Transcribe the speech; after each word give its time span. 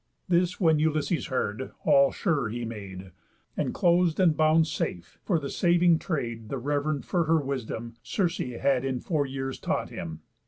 This 0.27 0.59
when 0.59 0.79
Ulysses 0.79 1.27
heard, 1.27 1.73
all 1.85 2.11
sure 2.11 2.49
he 2.49 2.65
made 2.65 3.11
Enclos'd 3.55 4.19
and 4.19 4.35
bound 4.35 4.65
safe; 4.65 5.19
for 5.21 5.37
the 5.37 5.47
saving 5.51 5.99
trade 5.99 6.49
The 6.49 6.57
rev'rend 6.57 7.05
for 7.05 7.25
her 7.25 7.39
wisdom, 7.39 7.93
Circe, 8.01 8.39
had 8.39 8.83
In 8.83 8.99
foreyears 8.99 9.59
taught 9.61 9.91
him. 9.91 10.21